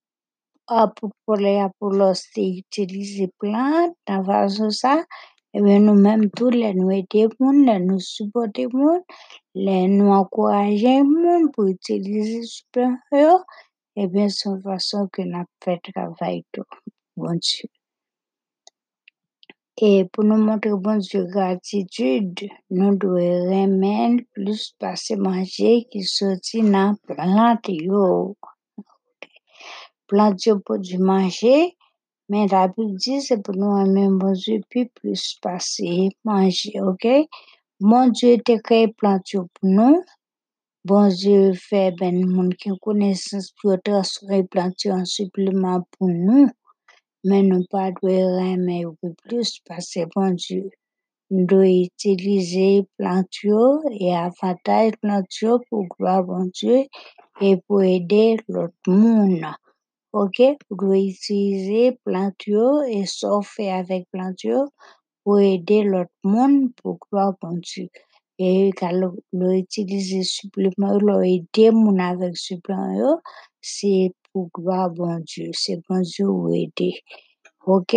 apopole 0.80 1.54
Apollos 1.62 2.24
te 2.34 2.48
itilize 2.58 3.28
plant, 3.38 3.94
nan 4.10 4.26
fason 4.26 4.74
sa, 4.74 4.98
ebe 5.54 5.78
nou 5.86 5.94
men 5.94 6.28
tou 6.34 6.50
le 6.50 6.72
nou 6.78 6.94
ede 6.98 7.28
moun, 7.38 7.62
le 7.68 7.78
nou 7.84 8.02
supporte 8.02 8.66
moun, 8.74 9.04
le 9.54 9.82
nou 9.92 10.16
ankoraje 10.18 10.98
moun 11.06 11.50
pou 11.54 11.70
itilize 11.76 12.42
supleman 12.56 13.22
yo, 13.22 13.36
ebe 14.02 14.24
son 14.38 14.59
fason 14.64 15.09
ke 15.12 15.24
nou 15.28 15.48
fe 15.64 15.76
travay 15.88 16.42
tou. 16.52 16.66
Bon 17.16 17.37
Dieu. 17.37 17.68
E 19.81 20.05
pou 20.12 20.22
nou 20.28 20.38
montre 20.46 20.70
bon 20.85 21.00
Dieu 21.02 21.24
gratitude, 21.33 22.48
nou 22.78 22.96
dwe 23.02 23.24
remen 23.48 24.18
plus 24.37 24.68
pase 24.81 25.16
manje 25.26 25.72
ki 25.90 26.02
soti 26.07 26.61
nan 26.64 26.98
plant 27.09 27.70
yo. 27.72 28.07
Plant 30.12 30.44
yo 30.46 30.59
pou 30.61 30.76
di 30.76 31.00
manje, 31.00 31.57
men 32.31 32.48
la 32.52 32.66
Bible 32.72 33.00
di 33.00 33.20
se 33.26 33.40
pou 33.44 33.57
nou 33.57 33.81
remen 33.81 34.18
bon 34.20 34.37
Dieu 34.38 34.61
pi 34.70 34.87
plus 35.00 35.24
pase 35.44 36.12
manje, 36.28 36.72
ok? 36.92 37.09
Bon 37.81 38.12
Dieu 38.12 38.38
te 38.46 38.61
kreye 38.62 38.92
plant 38.92 39.35
yo 39.35 39.48
pou 39.57 39.72
bon 40.88 41.08
Dieu 41.20 41.54
fe 41.68 41.80
ben 41.98 42.16
moun 42.34 42.48
ki 42.60 42.70
konesans 42.84 43.46
pou 43.56 43.70
yo 43.70 43.76
transfere 43.88 44.40
plant 44.52 44.82
yo 44.84 44.96
an 44.98 45.04
supleman 45.14 45.84
pou 45.94 46.08
nou, 46.10 46.48
men 47.30 47.50
nou 47.50 47.62
pa 47.72 47.84
dwe 47.98 48.16
reme 48.36 48.78
ou 48.88 48.96
pou 48.98 49.14
plus 49.22 49.52
pase 49.68 50.08
bon 50.14 50.34
Dieu. 50.44 50.66
Nou 51.30 51.46
dwe 51.52 51.68
itilize 51.84 52.66
plant 52.98 53.38
yo 53.46 53.62
e 53.94 54.10
avantaj 54.24 54.90
plant 55.04 55.38
yo 55.44 55.60
pou 55.68 55.86
gloa 55.94 56.18
bon 56.28 56.50
Dieu 56.58 56.82
e 57.48 57.54
pou 57.62 57.86
ede 57.86 58.24
lot 58.50 58.74
moun. 58.90 59.38
Ok, 60.22 60.40
nou 60.66 60.80
dwe 60.82 61.04
itilize 61.12 61.92
plant 62.02 62.48
yo 62.50 62.66
e 62.98 63.04
sofe 63.18 63.70
avek 63.78 64.10
plant 64.10 64.42
yo 64.50 64.66
pou 65.22 65.38
ede 65.54 65.84
lot 65.92 66.10
moun 66.26 66.64
pou 66.74 66.98
gloa 67.06 67.30
bon 67.38 67.62
Dieu. 67.70 67.86
E 68.42 68.50
kalo 68.81 69.09
nou 69.38 69.52
itilize 69.62 70.20
supleman 70.35 70.94
yo, 70.94 71.00
nou 71.09 71.26
ede 71.35 71.66
moun 71.81 72.00
avek 72.11 72.35
supleman 72.46 72.96
yo, 73.00 73.11
se 73.74 73.92
pou 74.28 74.48
gloa 74.55 74.88
bon 74.96 75.20
Dieu, 75.28 75.52
se 75.62 75.76
bon 75.85 76.00
Dieu 76.12 76.31
ou 76.33 76.55
ede. 76.64 76.90
Ok, 77.74 77.92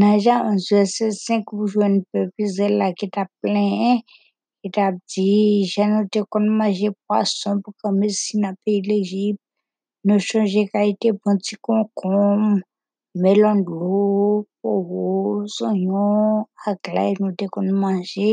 nan 0.00 0.16
jan 0.24 0.46
anjou 0.48 0.86
se 0.88 1.10
sen 1.12 1.42
kou 1.44 1.66
jwen 1.68 1.98
pepi 2.08 2.46
zel 2.56 2.78
la 2.80 2.86
ki 2.96 3.10
ta 3.12 3.26
plen, 3.42 4.00
ki 4.64 4.70
ta 4.76 4.86
di, 5.12 5.26
jan 5.68 5.92
nou 5.92 6.08
te 6.12 6.22
kon 6.32 6.46
manje 6.60 6.88
poason 7.04 7.60
pou 7.60 7.76
kame 7.84 8.08
si 8.16 8.40
na 8.40 8.54
peyi 8.64 8.80
l'Egypte, 8.86 9.44
nou 10.08 10.24
chanje 10.28 10.62
kaite 10.72 11.12
pon 11.20 11.36
ti 11.44 11.60
konkom, 11.68 12.62
melon 13.22 13.60
glou, 13.68 14.46
pogo, 14.64 15.44
sonyon, 15.58 16.46
aklay 16.72 17.12
nou 17.20 17.36
te 17.36 17.50
kon 17.52 17.68
manje, 17.82 18.30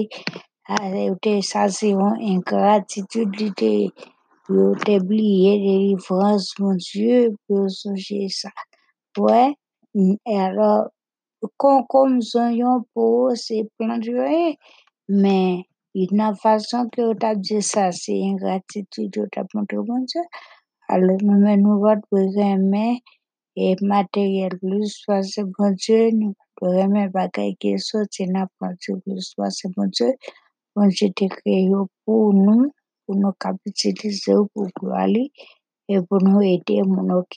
ou 0.70 1.16
te 1.24 1.38
sase 1.52 1.94
yon 1.94 2.20
ingratitude 2.34 3.40
li 3.40 3.50
te, 3.62 3.72
ou 4.52 4.74
te 4.84 4.98
bliye 5.04 5.54
de 5.64 5.78
livrans 5.86 6.52
mon 6.60 6.76
Dieu, 6.90 7.34
pou 7.48 7.72
sonje 7.72 8.28
sa. 8.40 8.52
We, 9.18 9.56
e 9.98 10.42
alo, 10.48 10.74
konkom, 11.62 12.20
sonyon, 12.34 12.84
pogo, 12.94 13.34
se 13.40 13.64
plant 13.80 14.06
yo 14.08 14.28
e, 14.28 14.54
men 15.08 15.66
Ina 15.98 16.36
façon 16.36 16.90
que 16.92 17.02
yo 17.02 17.14
tap 17.22 17.38
di 17.42 17.58
sa 17.72 17.86
se 17.92 18.14
ingratitude 18.30 19.18
yo 19.18 19.24
tap 19.34 19.48
montre 19.56 19.80
bon 19.88 20.04
Dieu. 20.06 20.26
Alors 20.94 21.24
nou 21.26 21.40
men 21.42 21.64
nou 21.66 21.82
vat 21.82 22.04
pou 22.10 22.22
reme 22.36 23.00
e 23.58 23.74
materyel 23.82 24.54
plus 24.62 24.94
pase 25.08 25.42
bon 25.56 25.74
Dieu, 25.84 26.12
nou 26.20 26.36
pou 26.60 26.76
reme 26.76 27.08
bagay 27.16 27.56
ki 27.62 27.72
soti 27.88 28.28
nan 28.30 28.46
pranti 28.60 28.94
plus 29.02 29.32
bon 29.40 29.50
Dieu. 29.50 29.74
Bon 29.78 29.90
Dieu 29.98 30.12
te 31.18 31.26
kreye 31.36 31.62
yo 31.72 31.80
pou 32.04 32.34
nou, 32.46 32.68
pou 33.04 33.14
nou 33.22 33.34
kap 33.42 33.58
utilize 33.70 34.30
yo 34.32 34.46
pou 34.52 34.70
gloa 34.78 35.06
li, 35.14 35.24
e 35.94 35.96
pou 36.08 36.20
nou 36.26 36.44
ede 36.54 36.78
moun 36.92 37.10
ok. 37.22 37.36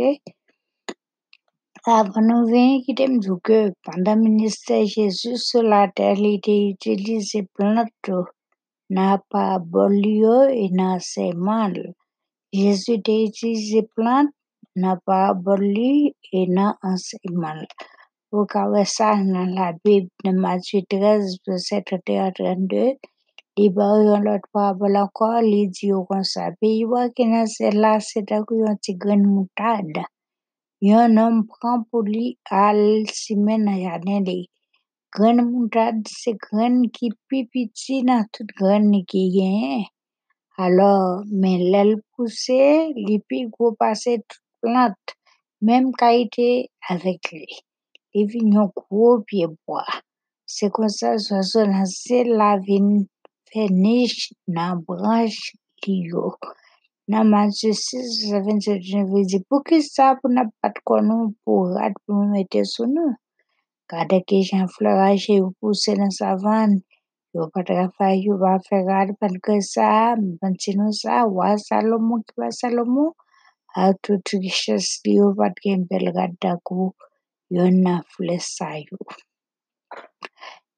Avant 1.89 2.27
nou 2.29 2.49
ven 2.53 2.83
ki 2.85 2.93
te 2.99 3.07
mdou 3.09 3.39
ke 3.49 3.59
pandan 3.87 4.21
ministère 4.21 4.85
Jésus 4.97 5.39
sur 5.49 5.63
la 5.73 5.87
terre 5.97 6.21
li 6.25 6.35
te 6.47 6.55
utilize 6.73 7.41
planto 7.57 8.19
nan 8.97 9.23
parabol 9.33 9.95
yo 10.23 10.37
e 10.65 10.67
nan 10.79 11.01
seman. 11.13 11.73
Jésus 12.53 13.01
te 13.07 13.15
utilize 13.29 13.81
plante 13.95 14.37
nan 14.83 15.01
parabol 15.07 15.63
li 15.77 15.93
e 16.39 16.43
nan 16.57 16.77
enseignement. 16.91 17.71
Ou 18.35 18.45
ka 18.53 18.63
wè 18.73 18.83
sa 18.97 19.09
nan 19.33 19.55
la 19.59 19.69
Bible 19.83 20.11
de 20.25 20.33
Matthieu 20.43 20.83
13, 20.95 21.41
verset 21.47 21.83
31-32, 21.91 22.85
li 22.85 22.99
ba 23.77 23.87
yon 24.07 24.23
lot 24.27 24.45
parabol 24.53 24.95
akwa, 25.05 25.31
li 25.51 25.63
di 25.75 25.85
yo 25.93 25.99
kon 26.09 26.25
sa. 26.33 26.43
Pe 26.59 26.69
yon 26.81 27.07
ki 27.15 27.25
nan 27.33 27.47
se 27.55 27.67
gren 36.45 36.77
ki 36.97 37.07
pi 37.27 37.39
piti 37.53 37.97
nan 38.09 38.23
tout 38.33 38.51
gren 38.59 38.85
ni 38.93 39.01
ki 39.11 39.23
genyen. 39.35 39.83
Alors, 40.65 41.25
men 41.41 41.59
lèl 41.73 41.93
pousse, 42.13 42.63
li 43.07 43.17
pi 43.29 43.39
gwo 43.55 43.67
pase 43.81 44.13
tout 44.29 44.45
plante, 44.61 45.11
mem 45.67 45.85
kaite 46.01 46.49
avek 46.93 47.33
li. 47.39 47.55
Li 48.13 48.23
vin 48.31 48.49
yon 48.57 48.69
gwo 48.79 49.09
piye 49.27 49.47
bois. 49.65 49.93
Zozo 50.57 51.61
nan 51.73 51.87
se 51.87 52.19
la 52.39 52.51
vin 52.67 52.89
Fenech 53.51 54.19
nan 54.57 54.83
branj 54.87 55.35
li 55.83 55.95
yo. 56.11 56.27
Nan 57.11 57.27
Matye 57.33 57.71
6, 57.75 58.31
27, 58.47 58.79
jenve 58.89 59.21
di, 59.31 59.39
pou 59.49 59.65
ki 59.67 59.79
sa 59.83 60.13
pou 60.19 60.31
nan 60.31 60.53
pat 60.63 60.77
konon 60.87 61.33
pou 61.43 61.65
rad 61.75 61.97
pou 62.05 62.15
mwen 62.15 62.29
mette 62.37 62.63
sou 62.73 62.87
nou? 62.91 63.17
Kade 63.91 64.21
ke 64.29 64.39
jen 64.49 64.69
floraje 64.75 65.41
yo 65.41 65.49
puse 65.59 65.97
nan 65.99 66.13
savan, 66.15 66.77
yo 67.35 67.49
pat 67.57 67.73
rafay 67.75 68.23
yo 68.27 68.37
va 68.43 68.53
fe 68.67 68.79
rad 68.91 69.11
pan 69.19 69.35
ke 69.49 69.57
sa, 69.73 69.89
pan 70.39 70.55
sinon 70.63 70.95
sa, 71.01 71.25
wa 71.39 71.51
Salomo 71.67 72.21
ki 72.27 72.39
wa 72.45 72.53
Salomo, 72.61 73.07
a 73.75 73.91
tout 74.07 74.37
riches 74.39 74.93
li 75.03 75.17
yo 75.19 75.33
pat 75.41 75.59
gen 75.67 75.83
bel 75.91 76.07
rad 76.15 76.39
da 76.47 76.55
kou, 76.63 76.93
yo 77.57 77.67
nan 77.83 78.07
fle 78.15 78.39
sa 78.53 78.71
yo. 78.79 79.03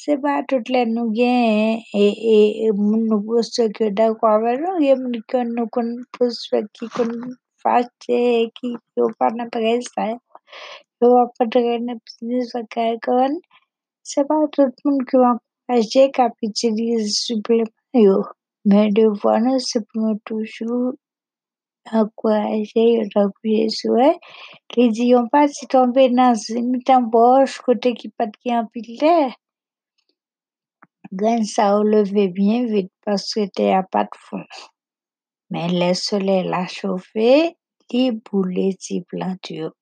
సెబాటోట్లను 0.00 1.04
మున్ను 2.78 3.16
పూసగుడ్డకోవెను 3.26 4.70
ఎముడికొను 4.84 5.64
పుస్పెకికును 6.14 7.28
ಪಾಶ್ಚೆಕಿ 7.64 8.70
ಯೋಪಾನ 8.98 9.48
ಪಗೈಸೈ 9.54 10.10
ಯೋಪಾಟಗನ 11.02 11.90
ಪಿಸ್ನಿಸಕೈಕವನ್ 11.98 13.38
ಸೆಬಾಟೊಟ್ಮುನ್ 14.06 15.02
ಕಿವಾ 15.06 15.32
ಪಾಶ್ಚೆಕ 15.68 16.20
ಪಿಚಿರಿಸುಪ್ಲೆಮಯೋ 16.30 18.16
ಮೇಡುವಾನು 18.64 19.54
ಸಿಪ್ಮುಟುಶು 19.68 20.72
akwashe 21.86 22.84
rakuyesuwe 23.06 24.08
liziyon 24.72 25.24
pasi 25.32 25.64
tombe 25.66 26.02
nasimita 26.10 26.96
bosh 27.12 27.54
kote 27.64 27.90
kipat 27.92 28.32
ki 28.40 28.50
apile 28.52 29.14
de. 31.10 31.16
Gren 31.18 31.44
sa 31.44 31.76
ou 31.76 31.82
leve 31.82 32.32
bien 32.32 32.66
vite 32.70 32.92
paske 33.04 33.48
te 33.56 33.72
a 33.74 33.82
pat 33.82 34.14
fon. 34.14 34.44
Men 35.50 35.74
le 35.80 35.94
sole 35.94 36.36
la 36.46 36.66
chofe, 36.66 37.56
li 37.90 38.10
boule 38.12 38.68
ti 38.78 39.00
plant 39.10 39.50
yo. 39.50 39.72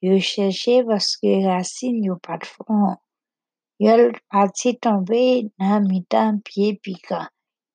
Yo 0.00 0.14
cheshe 0.30 0.84
paske 0.86 1.32
rasin 1.46 2.04
yo 2.04 2.14
pat 2.22 2.46
fon. 2.46 2.96
Yo 3.80 3.92
pati 4.30 4.70
tombe 4.82 5.50
nan 5.58 5.88
mitan 5.90 6.40
piye 6.46 6.78
pika. 6.84 7.20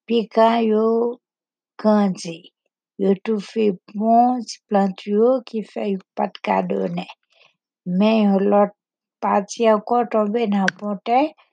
Pika 0.08 0.64
yo 0.64 1.20
kandi. 1.84 2.52
Yo 2.98 3.14
toufe 3.26 3.66
bon 3.94 4.42
ti 4.48 4.58
plant 4.70 4.98
yo 5.06 5.42
ki 5.48 5.64
fe 5.72 5.92
yo 5.94 6.00
pat 6.16 6.34
kadone. 6.46 7.08
Men 7.86 8.18
yo 8.32 8.38
lot 8.40 8.72
pati 9.22 9.68
anko 9.68 10.06
tombe 10.12 10.48
nan 10.48 10.68
ponte, 10.80 11.20
plant 11.36 11.53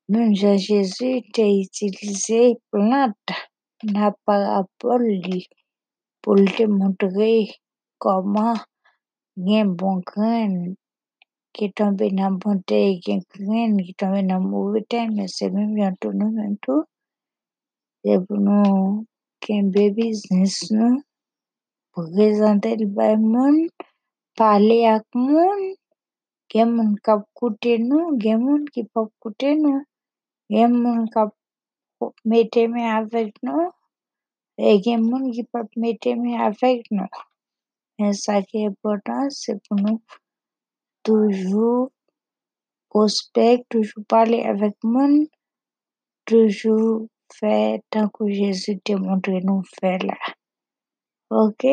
Men 0.07 0.35
jan 0.35 0.57
Jezu 0.57 1.09
te 1.33 1.43
itilize 1.43 2.41
plant 2.71 3.35
nan 3.83 4.11
parapol 4.25 5.03
li 5.03 5.41
pou 6.21 6.35
li 6.35 6.47
te 6.57 6.65
bon 9.79 10.01
mais 15.15 15.27
même 15.49 15.73
bientôt 15.73 16.13
nous, 16.13 16.31
même 16.31 16.57
tout. 16.61 16.83
Et 18.03 18.19
pour 18.19 18.37
nous, 18.37 19.05
qui 19.41 19.53
est 19.53 19.59
un 19.59 19.63
business, 19.63 20.71
nous, 21.97 22.11
présenter 22.11 22.75
le 22.77 23.17
monde, 23.17 23.69
parler 24.35 24.85
avec 24.85 25.03
le 25.13 25.21
monde, 25.21 25.75
il 26.53 26.59
y 26.59 26.61
a 26.61 26.65
des 26.65 26.75
gens 26.75 26.93
qui 27.03 27.11
écoutent 27.11 27.79
nous, 27.79 28.17
il 28.19 28.25
y 28.25 28.31
a 28.31 28.37
des 28.37 28.43
gens 28.43 28.65
qui 28.71 28.83
peuvent 28.83 29.09
écouter 29.19 29.55
nous, 29.55 29.83
il 30.49 30.59
y 30.59 30.63
a 30.63 30.67
des 30.67 30.73
gens 31.13 31.29
qui 31.99 32.29
mettent 32.29 32.69
main 32.69 32.95
avec 32.97 33.35
nous, 33.43 33.71
et 34.57 34.75
il 34.75 34.85
y 34.85 34.93
a 34.93 34.97
des 34.97 35.09
gens 35.09 35.31
qui 35.31 35.43
peuvent 35.43 35.65
mettre 35.75 36.15
main 36.15 36.39
avec 36.45 36.85
nous. 36.91 37.07
Et 37.99 38.13
ça 38.13 38.41
qui 38.43 38.57
est 38.57 38.67
important, 38.67 39.27
c'est 39.29 39.59
pour 39.67 39.77
nous 39.79 40.01
toujours 41.03 41.91
respect, 42.93 43.65
toujours 43.69 44.05
parler 44.07 44.43
avec 44.43 44.75
le 44.83 44.89
monde, 44.89 45.27
toujours 46.25 47.07
faire 47.33 47.79
tant 47.89 48.07
que 48.09 48.29
Jésus 48.29 48.79
t'a 48.79 48.97
montré 48.97 49.41
nous 49.41 49.63
faire 49.79 49.99
là. 49.99 50.36
Ok. 51.29 51.63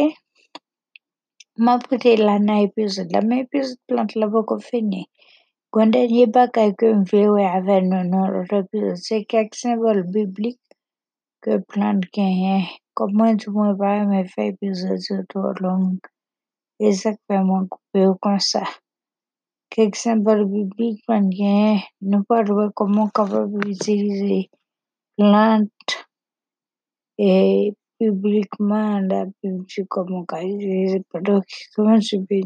Ma 1.64 1.78
prete 1.78 2.16
la 2.18 2.38
nan 2.42 2.64
epizod 2.66 3.12
la. 3.14 3.20
Men 3.22 3.44
epizod 3.44 3.78
plant 3.86 4.10
la 4.18 4.26
pou 4.32 4.42
kon 4.50 4.62
fini. 4.70 5.02
Gwen 5.72 5.92
denye 5.94 6.24
bakay 6.34 6.72
ke 6.78 6.90
m 6.90 7.04
vewe 7.10 7.44
ave 7.46 7.76
nou 7.86 8.02
nan 8.02 8.32
lot 8.34 8.50
epizod. 8.58 8.98
Se 9.06 9.20
kak 9.30 9.54
sembol 9.54 10.02
biblik 10.14 10.58
ke 11.42 11.60
plant 11.70 12.02
genye. 12.16 12.56
Koman 12.98 13.38
tou 13.38 13.54
mwen 13.54 13.78
pare 13.78 14.02
men 14.10 14.26
fe 14.32 14.48
epizod 14.50 14.98
se 15.06 15.20
to 15.30 15.44
long. 15.62 16.02
E 16.82 16.90
sak 17.02 17.20
pe 17.28 17.38
mwen 17.38 17.70
koupe 17.70 18.00
ou 18.08 18.18
kon 18.18 18.42
sa. 18.42 18.64
Kek 19.70 19.94
sembol 20.02 20.42
biblik 20.50 20.98
plant 21.06 21.30
genye. 21.38 21.78
Nou 22.02 22.26
pa 22.26 22.42
dwe 22.42 22.72
koman 22.74 23.14
kapab 23.14 23.54
utilize 23.62 24.42
plant 25.14 25.98
e 27.22 27.30
plant. 27.30 27.83
Publiquement 27.98 29.00
la 29.00 29.26
Bible 29.42 29.64
comment 29.88 30.24
utiliser. 30.42 31.02
Donc, 31.22 31.44
comment 31.74 31.98
tu 31.98 32.18
peux 32.20 32.40